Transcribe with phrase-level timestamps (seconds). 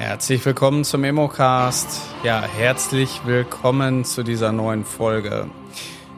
[0.00, 2.00] Herzlich willkommen zum Immocast.
[2.22, 5.50] Ja, herzlich willkommen zu dieser neuen Folge.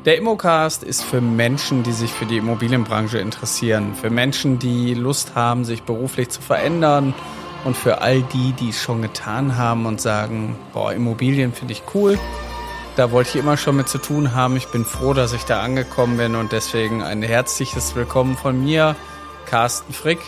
[0.05, 5.34] Der Immocast ist für Menschen, die sich für die Immobilienbranche interessieren, für Menschen, die Lust
[5.34, 7.12] haben, sich beruflich zu verändern
[7.64, 11.83] und für all die, die es schon getan haben und sagen, boah, Immobilien finde ich
[11.93, 12.21] cool.
[12.95, 14.57] Da wollte ich immer schon mit zu tun haben.
[14.57, 18.95] Ich bin froh, dass ich da angekommen bin und deswegen ein herzliches Willkommen von mir,
[19.46, 20.21] Carsten Frick.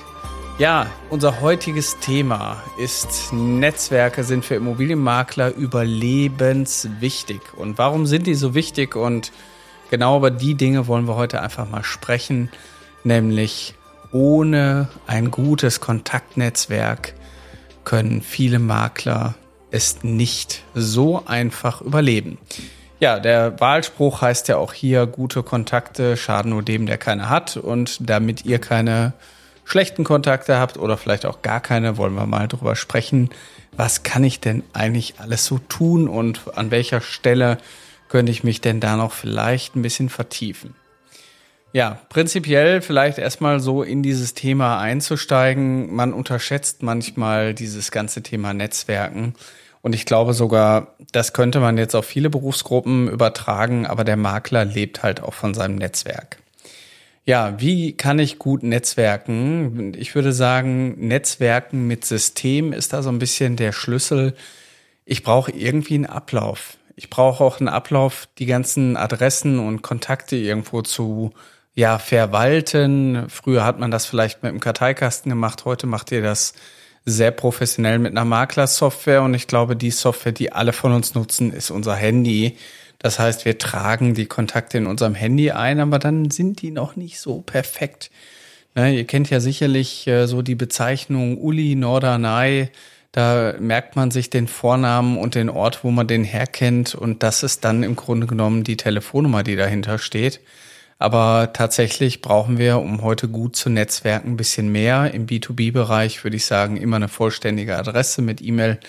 [0.57, 7.41] Ja, unser heutiges Thema ist Netzwerke sind für Immobilienmakler überlebenswichtig.
[7.56, 8.95] Und warum sind die so wichtig?
[8.95, 9.33] Und
[9.91, 12.51] genau über die Dinge wollen wir heute einfach mal sprechen,
[13.02, 13.75] nämlich
[14.12, 17.14] ohne ein gutes Kontaktnetzwerk
[17.83, 19.34] können viele Makler
[19.73, 22.39] es nicht so einfach überleben.
[23.00, 27.56] Ja, der Wahlspruch heißt ja auch hier, gute Kontakte schaden nur dem, der keine hat.
[27.56, 29.14] Und damit ihr keine
[29.64, 33.30] schlechten Kontakte habt oder vielleicht auch gar keine, wollen wir mal drüber sprechen.
[33.77, 37.58] Was kann ich denn eigentlich alles so tun und an welcher Stelle
[38.08, 40.74] könnte ich mich denn da noch vielleicht ein bisschen vertiefen?
[41.72, 45.92] Ja, prinzipiell vielleicht erstmal so in dieses Thema einzusteigen.
[45.92, 49.34] Man unterschätzt manchmal dieses ganze Thema Netzwerken.
[49.83, 54.64] Und ich glaube sogar, das könnte man jetzt auf viele Berufsgruppen übertragen, aber der Makler
[54.64, 56.39] lebt halt auch von seinem Netzwerk.
[57.27, 59.94] Ja, wie kann ich gut netzwerken?
[59.97, 64.34] Ich würde sagen, Netzwerken mit System ist da so ein bisschen der Schlüssel.
[65.06, 66.77] Ich brauche irgendwie einen Ablauf.
[66.97, 71.33] Ich brauche auch einen Ablauf, die ganzen Adressen und Kontakte irgendwo zu
[71.75, 73.25] ja, verwalten.
[73.30, 76.52] Früher hat man das vielleicht mit einem Karteikasten gemacht, heute macht ihr das
[77.06, 81.52] sehr professionell mit einer Maklersoftware und ich glaube, die Software, die alle von uns nutzen,
[81.52, 82.56] ist unser Handy.
[82.98, 86.97] Das heißt, wir tragen die Kontakte in unserem Handy ein, aber dann sind die noch
[86.97, 88.11] nicht so perfekt.
[88.75, 92.70] Ne, ihr kennt ja sicherlich äh, so die Bezeichnung Uli Norderney.
[93.12, 96.97] Da merkt man sich den Vornamen und den Ort, wo man den herkennt.
[96.97, 100.41] Und das ist dann im Grunde genommen die Telefonnummer, die dahinter steht.
[100.98, 105.14] Aber tatsächlich brauchen wir, um heute gut zu netzwerken, ein bisschen mehr.
[105.14, 108.80] Im B2B-Bereich würde ich sagen, immer eine vollständige Adresse mit E-Mail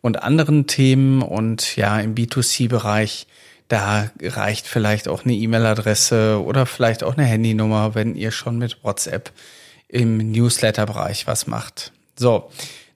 [0.00, 1.22] und anderen Themen.
[1.22, 3.28] Und ja, im B2C-Bereich
[3.68, 8.82] da reicht vielleicht auch eine E-Mail-Adresse oder vielleicht auch eine Handynummer, wenn ihr schon mit
[8.82, 9.30] WhatsApp
[9.88, 11.92] im Newsletter-Bereich was macht.
[12.16, 12.50] So.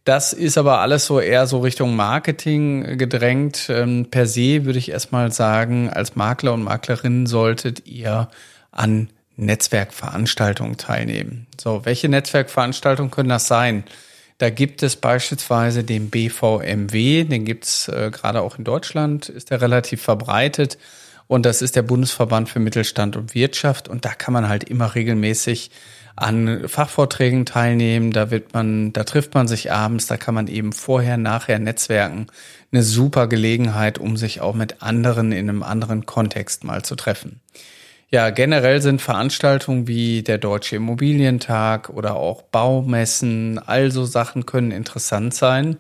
[0.05, 3.69] Das ist aber alles so eher so Richtung Marketing gedrängt.
[3.69, 8.29] Ähm, per se würde ich erstmal sagen, als Makler und Maklerin solltet ihr
[8.73, 11.47] an Netzwerkveranstaltungen teilnehmen.
[11.61, 13.85] So, welche Netzwerkveranstaltungen können das sein?
[14.43, 19.61] Da gibt es beispielsweise den BVMW, den gibt's äh, gerade auch in Deutschland, ist er
[19.61, 20.79] relativ verbreitet.
[21.29, 23.87] Und das ist der Bundesverband für Mittelstand und Wirtschaft.
[23.87, 25.71] Und da kann man halt immer regelmäßig
[26.17, 28.11] an Fachvorträgen teilnehmen.
[28.11, 32.27] Da wird man, da trifft man sich abends, da kann man eben vorher, nachher netzwerken.
[32.73, 37.41] Eine super Gelegenheit, um sich auch mit anderen in einem anderen Kontext mal zu treffen.
[38.15, 45.33] Ja, generell sind Veranstaltungen wie der Deutsche Immobilientag oder auch Baumessen, also Sachen können interessant
[45.33, 45.79] sein.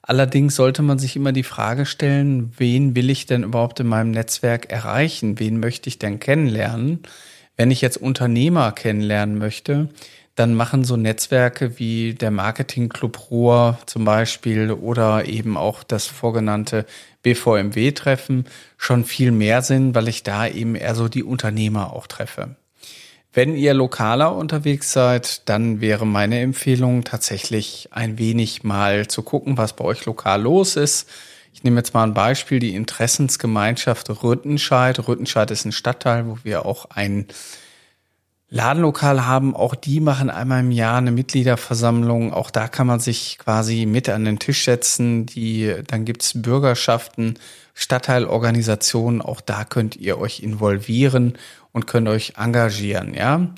[0.00, 4.12] Allerdings sollte man sich immer die Frage stellen, wen will ich denn überhaupt in meinem
[4.12, 5.38] Netzwerk erreichen?
[5.38, 7.00] Wen möchte ich denn kennenlernen?
[7.58, 9.90] Wenn ich jetzt Unternehmer kennenlernen möchte,
[10.36, 16.06] dann machen so Netzwerke wie der Marketing Club Ruhr zum Beispiel oder eben auch das
[16.06, 16.86] vorgenannte
[17.24, 18.44] BVMW-Treffen
[18.76, 22.54] schon viel mehr Sinn, weil ich da eben eher so die Unternehmer auch treffe.
[23.32, 29.58] Wenn ihr lokaler unterwegs seid, dann wäre meine Empfehlung tatsächlich ein wenig mal zu gucken,
[29.58, 31.10] was bei euch lokal los ist.
[31.52, 35.08] Ich nehme jetzt mal ein Beispiel, die Interessensgemeinschaft Rüttenscheid.
[35.08, 37.26] Rüttenscheid ist ein Stadtteil, wo wir auch ein
[38.54, 42.32] Ladenlokal haben, auch die machen einmal im Jahr eine Mitgliederversammlung.
[42.32, 45.26] Auch da kann man sich quasi mit an den Tisch setzen.
[45.26, 47.34] Die, dann gibt's Bürgerschaften,
[47.74, 49.22] Stadtteilorganisationen.
[49.22, 51.36] Auch da könnt ihr euch involvieren
[51.72, 53.48] und könnt euch engagieren, ja.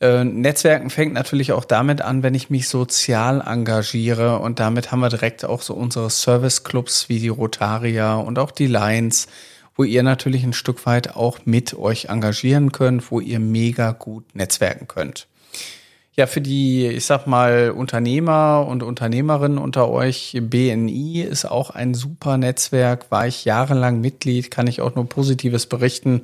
[0.00, 4.98] Äh, Netzwerken fängt natürlich auch damit an, wenn ich mich sozial engagiere und damit haben
[4.98, 9.28] wir direkt auch so unsere Serviceclubs wie die Rotaria und auch die Lions,
[9.74, 14.34] wo ihr natürlich ein Stück weit auch mit euch engagieren könnt, wo ihr mega gut
[14.34, 15.28] netzwerken könnt.
[16.14, 21.94] Ja, für die, ich sag mal, Unternehmer und Unternehmerinnen unter euch, BNI ist auch ein
[21.94, 26.22] super Netzwerk, war ich jahrelang Mitglied, kann ich auch nur Positives berichten.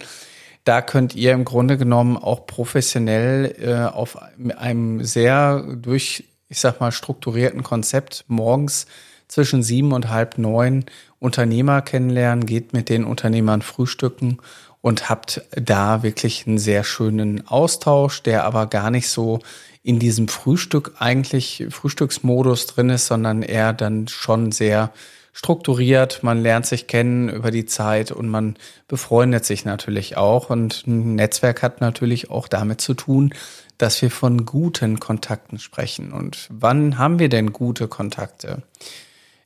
[0.64, 4.18] Da könnt ihr im Grunde genommen auch professionell äh, auf
[4.58, 8.86] einem sehr durch, ich sag mal, strukturierten Konzept morgens
[9.28, 10.86] zwischen sieben und halb neun
[11.20, 14.38] Unternehmer kennenlernen, geht mit den Unternehmern frühstücken
[14.80, 19.40] und habt da wirklich einen sehr schönen Austausch, der aber gar nicht so
[19.82, 24.92] in diesem Frühstück eigentlich Frühstücksmodus drin ist, sondern eher dann schon sehr
[25.32, 26.22] strukturiert.
[26.22, 28.56] Man lernt sich kennen über die Zeit und man
[28.88, 30.50] befreundet sich natürlich auch.
[30.50, 33.32] Und ein Netzwerk hat natürlich auch damit zu tun,
[33.78, 36.12] dass wir von guten Kontakten sprechen.
[36.12, 38.62] Und wann haben wir denn gute Kontakte?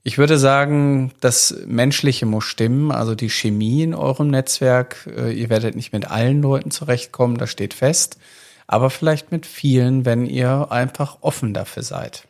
[0.04, 5.08] Ich würde sagen, das Menschliche muss stimmen, also die Chemie in eurem Netzwerk.
[5.16, 8.19] Äh, ihr werdet nicht mit allen Leuten zurechtkommen, das steht fest,
[8.66, 12.26] aber vielleicht mit vielen, wenn ihr einfach offen dafür seid.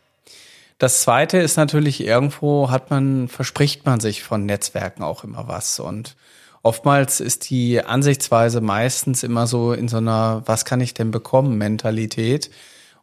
[0.78, 5.80] Das zweite ist natürlich irgendwo hat man, verspricht man sich von Netzwerken auch immer was
[5.80, 6.16] und
[6.62, 11.56] oftmals ist die Ansichtsweise meistens immer so in so einer, was kann ich denn bekommen
[11.56, 12.50] Mentalität.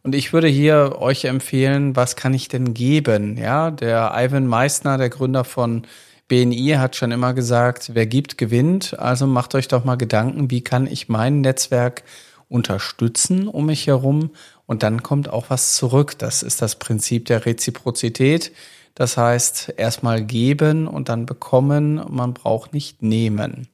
[0.01, 3.37] Und ich würde hier euch empfehlen, was kann ich denn geben?
[3.37, 5.83] Ja, der Ivan Meissner, der Gründer von
[6.29, 8.97] BNI, hat schon immer gesagt, wer gibt, gewinnt.
[8.97, 12.03] Also macht euch doch mal Gedanken, wie kann ich mein Netzwerk
[12.47, 14.31] unterstützen um mich herum?
[14.65, 16.17] Und dann kommt auch was zurück.
[16.17, 18.53] Das ist das Prinzip der Reziprozität.
[18.95, 22.01] Das heißt, erstmal geben und dann bekommen.
[22.09, 23.67] Man braucht nicht nehmen.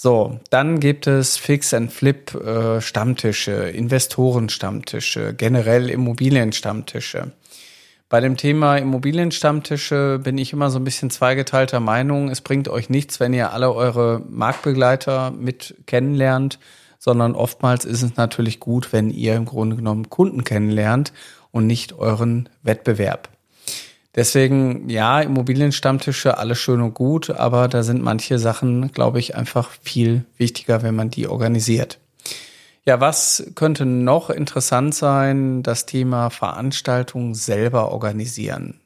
[0.00, 7.32] So, dann gibt es Fix and Flip äh, Stammtische, Investoren-Stammtische, generell Immobilien-Stammtische.
[8.08, 12.28] Bei dem Thema Immobilienstammtische bin ich immer so ein bisschen zweigeteilter Meinung.
[12.28, 16.60] Es bringt euch nichts, wenn ihr alle eure Marktbegleiter mit kennenlernt,
[17.00, 21.12] sondern oftmals ist es natürlich gut, wenn ihr im Grunde genommen Kunden kennenlernt
[21.50, 23.30] und nicht euren Wettbewerb.
[24.18, 29.70] Deswegen, ja, Immobilienstammtische, alles schön und gut, aber da sind manche Sachen, glaube ich, einfach
[29.80, 32.00] viel wichtiger, wenn man die organisiert.
[32.84, 35.62] Ja, was könnte noch interessant sein?
[35.62, 38.80] Das Thema Veranstaltungen selber organisieren.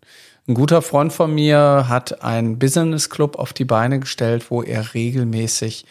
[0.46, 4.93] Ein guter Freund von mir hat einen Business Club auf die Beine gestellt, wo er
[4.93, 5.87] regelmäßig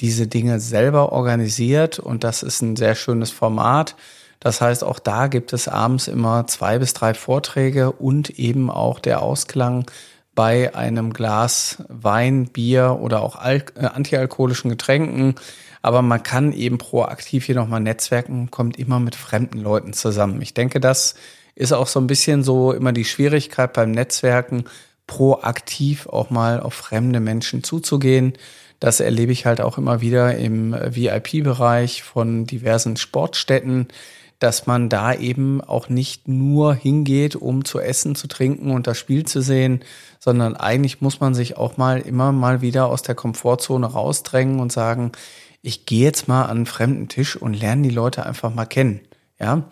[0.00, 3.94] diese Dinge selber organisiert und das ist ein sehr schönes Format.
[4.40, 8.98] Das heißt, auch da gibt es abends immer zwei bis drei Vorträge und eben auch
[8.98, 9.90] der Ausklang
[10.34, 15.34] bei einem Glas Wein, Bier oder auch äh, antialkoholischen Getränken.
[15.82, 20.42] Aber man kann eben proaktiv hier nochmal netzwerken, kommt immer mit fremden Leuten zusammen.
[20.42, 21.14] Ich denke, das
[21.54, 24.64] ist auch so ein bisschen so immer die Schwierigkeit beim Netzwerken,
[25.06, 28.34] proaktiv auch mal auf fremde Menschen zuzugehen.
[28.78, 33.88] Das erlebe ich halt auch immer wieder im VIP-Bereich von diversen Sportstätten
[34.38, 38.98] dass man da eben auch nicht nur hingeht, um zu essen, zu trinken und das
[38.98, 39.80] Spiel zu sehen,
[40.18, 44.72] sondern eigentlich muss man sich auch mal immer mal wieder aus der Komfortzone rausdrängen und
[44.72, 45.12] sagen,
[45.62, 49.00] ich gehe jetzt mal an einen fremden Tisch und lerne die Leute einfach mal kennen.
[49.38, 49.64] Ja.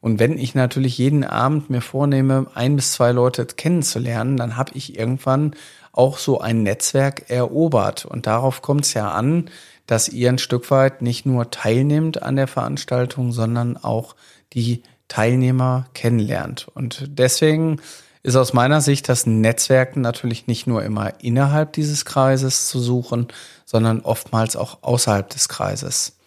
[0.00, 4.72] Und wenn ich natürlich jeden Abend mir vornehme, ein bis zwei Leute kennenzulernen, dann habe
[4.74, 5.54] ich irgendwann
[5.92, 8.04] auch so ein Netzwerk erobert.
[8.04, 9.50] Und darauf kommt es ja an,
[9.86, 14.14] dass ihr ein Stück weit nicht nur teilnehmt an der Veranstaltung, sondern auch
[14.52, 16.68] die Teilnehmer kennenlernt.
[16.74, 17.80] Und deswegen
[18.22, 23.28] ist aus meiner Sicht das Netzwerken natürlich nicht nur immer innerhalb dieses Kreises zu suchen,
[23.64, 26.18] sondern oftmals auch außerhalb des Kreises.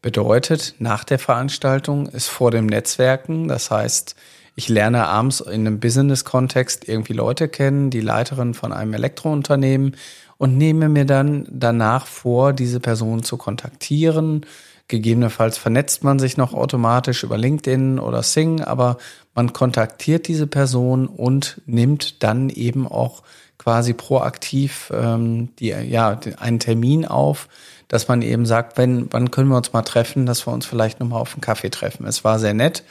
[0.00, 4.16] Bedeutet, nach der Veranstaltung ist vor dem Netzwerken, das heißt,
[4.60, 9.96] ich lerne abends in einem Business-Kontext irgendwie Leute kennen, die Leiterin von einem Elektrounternehmen
[10.36, 14.44] und nehme mir dann danach vor, diese Person zu kontaktieren.
[14.86, 18.98] Gegebenenfalls vernetzt man sich noch automatisch über LinkedIn oder Sing, aber
[19.34, 23.22] man kontaktiert diese Person und nimmt dann eben auch
[23.56, 27.48] quasi proaktiv ähm, die, ja, einen Termin auf,
[27.88, 31.00] dass man eben sagt, wenn, wann können wir uns mal treffen, dass wir uns vielleicht
[31.00, 32.04] nochmal auf einen Kaffee treffen.
[32.06, 32.82] Es war sehr nett.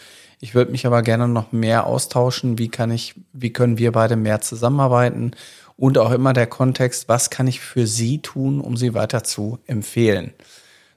[0.41, 2.58] Ich würde mich aber gerne noch mehr austauschen.
[2.58, 5.36] Wie kann ich, wie können wir beide mehr zusammenarbeiten?
[5.79, 9.60] und auch immer der Kontext, was kann ich für Sie tun, um Sie weiter zu
[9.65, 10.34] empfehlen.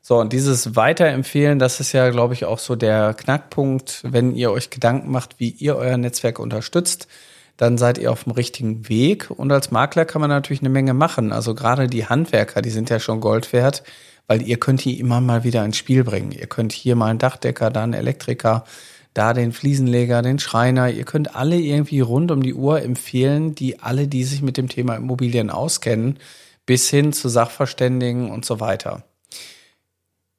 [0.02, 4.50] So, und dieses Weiterempfehlen, das ist ja, glaube ich, auch so der Knackpunkt, wenn ihr
[4.50, 7.06] euch Gedanken macht, wie ihr euer Netzwerk unterstützt,
[7.56, 9.30] dann seid ihr auf dem richtigen Weg.
[9.30, 11.30] Und als Makler kann man natürlich eine Menge machen.
[11.30, 13.84] Also gerade die Handwerker, die sind ja schon Gold wert,
[14.26, 16.32] weil ihr könnt die immer mal wieder ins Spiel bringen.
[16.32, 18.64] Ihr könnt hier mal einen Dachdecker, dann einen Elektriker,
[19.14, 20.90] da den Fliesenleger, den Schreiner.
[20.90, 24.68] Ihr könnt alle irgendwie rund um die Uhr empfehlen, die alle, die sich mit dem
[24.68, 26.18] Thema Immobilien auskennen,
[26.66, 29.04] bis hin zu Sachverständigen und so weiter.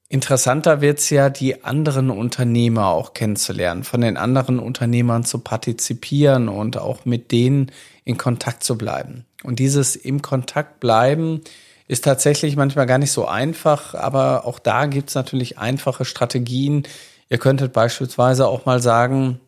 [0.09, 6.77] Interessanter wird's ja, die anderen Unternehmer auch kennenzulernen, von den anderen Unternehmern zu partizipieren und
[6.77, 7.71] auch mit denen
[8.05, 9.25] in Kontakt zu bleiben.
[9.43, 11.41] Und dieses im Kontakt bleiben
[11.87, 16.83] ist tatsächlich manchmal gar nicht so einfach, aber auch da gibt's natürlich einfache Strategien,
[17.33, 19.39] Ihr könntet beispielsweise auch mal sagen,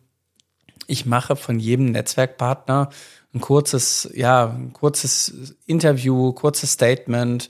[0.88, 2.90] ich mache von jedem Netzwerkpartner
[3.32, 7.48] ein kurzes, ja, ein kurzes Interview, kurzes Statement,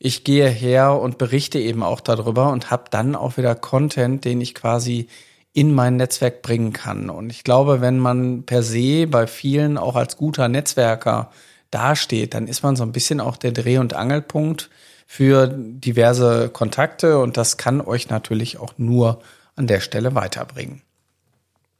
[0.00, 4.40] Ich gehe her und berichte eben auch darüber und habe dann auch wieder Content, den
[4.40, 5.06] ich quasi
[5.52, 7.08] in mein Netzwerk bringen kann.
[7.08, 11.30] Und ich glaube, wenn man per se bei vielen auch als guter Netzwerker
[11.70, 14.70] dasteht, dann ist man so ein bisschen auch der Dreh- und Angelpunkt
[15.06, 19.20] für diverse Kontakte und das kann euch natürlich auch nur
[19.58, 20.82] an der Stelle weiterbringen.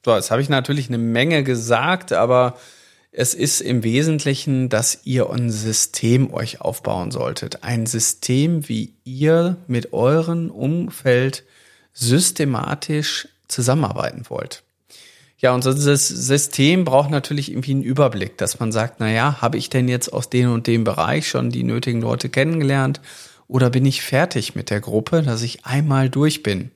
[0.05, 2.57] So, jetzt habe ich natürlich eine Menge gesagt, aber
[3.11, 7.65] es ist im Wesentlichen, dass ihr ein System euch aufbauen solltet.
[7.65, 11.45] Ein System, wie ihr mit eurem Umfeld
[11.93, 14.63] systematisch zusammenarbeiten wollt.
[15.39, 19.41] Ja, und so dieses System braucht natürlich irgendwie einen Überblick, dass man sagt, na ja,
[19.41, 23.01] habe ich denn jetzt aus dem und dem Bereich schon die nötigen Leute kennengelernt
[23.47, 26.71] oder bin ich fertig mit der Gruppe, dass ich einmal durch bin?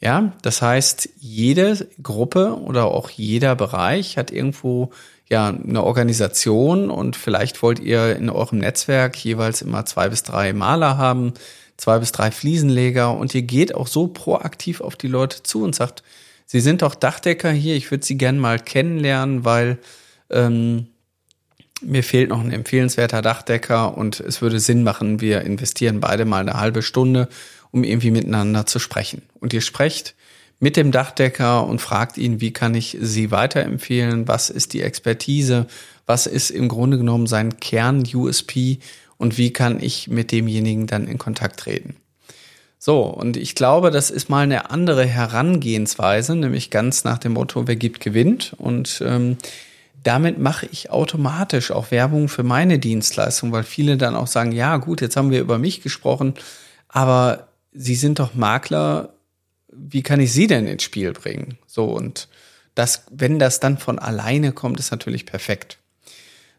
[0.00, 4.90] Ja, das heißt, jede Gruppe oder auch jeder Bereich hat irgendwo
[5.28, 10.52] ja eine Organisation und vielleicht wollt ihr in eurem Netzwerk jeweils immer zwei bis drei
[10.52, 11.32] Maler haben,
[11.76, 15.74] zwei bis drei Fliesenleger und ihr geht auch so proaktiv auf die Leute zu und
[15.74, 16.02] sagt,
[16.48, 17.74] Sie sind doch Dachdecker hier.
[17.74, 19.78] Ich würde Sie gern mal kennenlernen, weil
[20.30, 20.86] ähm,
[21.82, 26.40] mir fehlt noch ein empfehlenswerter Dachdecker und es würde Sinn machen, wir investieren beide mal
[26.40, 27.28] eine halbe Stunde,
[27.76, 29.22] um irgendwie miteinander zu sprechen.
[29.38, 30.14] Und ihr sprecht
[30.58, 34.26] mit dem Dachdecker und fragt ihn, wie kann ich Sie weiterempfehlen?
[34.26, 35.66] Was ist die Expertise?
[36.06, 38.78] Was ist im Grunde genommen sein Kern-USP?
[39.18, 41.96] Und wie kann ich mit demjenigen dann in Kontakt treten?
[42.78, 47.66] So, und ich glaube, das ist mal eine andere Herangehensweise, nämlich ganz nach dem Motto,
[47.66, 48.54] wer gibt, gewinnt.
[48.56, 49.36] Und ähm,
[50.02, 54.78] damit mache ich automatisch auch Werbung für meine Dienstleistung, weil viele dann auch sagen, ja
[54.78, 56.34] gut, jetzt haben wir über mich gesprochen,
[56.88, 59.14] aber Sie sind doch Makler,
[59.68, 61.58] wie kann ich Sie denn ins Spiel bringen?
[61.66, 62.28] So, und
[62.74, 65.78] das, wenn das dann von alleine kommt, ist natürlich perfekt.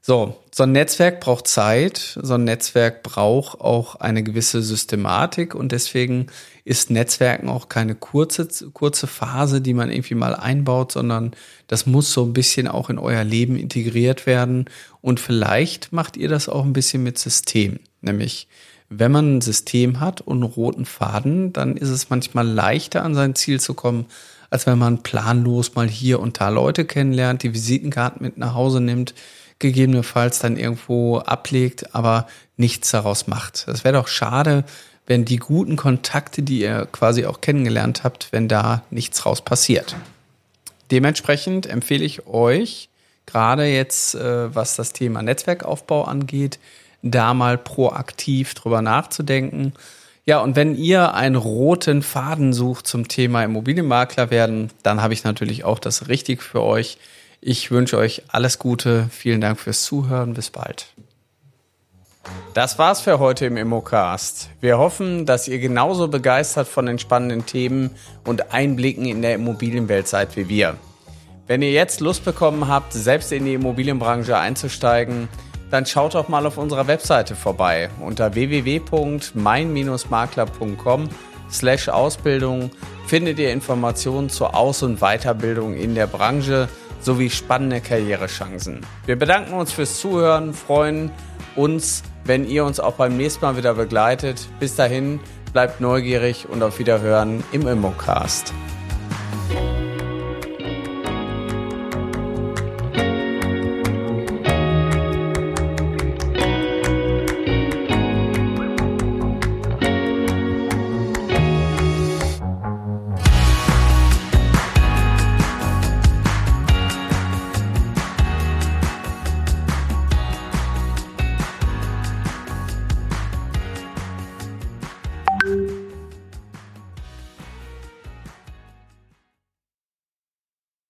[0.01, 5.53] So, so ein Netzwerk braucht Zeit, so ein Netzwerk braucht auch eine gewisse Systematik.
[5.53, 6.27] Und deswegen
[6.63, 11.31] ist Netzwerken auch keine kurze, kurze Phase, die man irgendwie mal einbaut, sondern
[11.67, 14.69] das muss so ein bisschen auch in euer Leben integriert werden.
[15.01, 18.47] Und vielleicht macht ihr das auch ein bisschen mit System, nämlich
[18.89, 23.15] wenn man ein System hat und einen roten Faden, dann ist es manchmal leichter an
[23.15, 24.05] sein Ziel zu kommen,
[24.49, 28.79] als wenn man planlos mal hier und da Leute kennenlernt, die Visitenkarten mit nach Hause
[28.79, 29.13] nimmt,
[29.59, 33.67] gegebenenfalls dann irgendwo ablegt, aber nichts daraus macht.
[33.67, 34.63] Das wäre doch schade,
[35.05, 39.95] wenn die guten Kontakte, die ihr quasi auch kennengelernt habt, wenn da nichts raus passiert.
[40.91, 42.89] Dementsprechend empfehle ich euch,
[43.25, 46.59] gerade jetzt, äh, was das Thema Netzwerkaufbau angeht,
[47.11, 49.73] da mal proaktiv drüber nachzudenken.
[50.25, 55.23] Ja, und wenn ihr einen roten Faden sucht zum Thema Immobilienmakler werden, dann habe ich
[55.23, 56.97] natürlich auch das richtig für euch.
[57.39, 59.07] Ich wünsche euch alles Gute.
[59.09, 60.33] Vielen Dank fürs Zuhören.
[60.33, 60.87] Bis bald.
[62.53, 64.49] Das war's für heute im Immocast.
[64.59, 67.91] Wir hoffen, dass ihr genauso begeistert von den spannenden Themen
[68.25, 70.75] und Einblicken in der Immobilienwelt seid wie wir.
[71.45, 75.29] Wenn ihr jetzt Lust bekommen habt, selbst in die Immobilienbranche einzusteigen,
[75.71, 81.09] dann schaut doch mal auf unserer Webseite vorbei unter www.mein-makler.com
[81.51, 82.71] slash Ausbildung
[83.05, 86.69] findet ihr Informationen zur Aus- und Weiterbildung in der Branche
[87.01, 88.85] sowie spannende Karrierechancen.
[89.05, 91.11] Wir bedanken uns fürs Zuhören, freuen
[91.55, 94.47] uns, wenn ihr uns auch beim nächsten Mal wieder begleitet.
[94.59, 95.19] Bis dahin,
[95.53, 98.51] bleibt neugierig und auf Wiederhören im Immocast.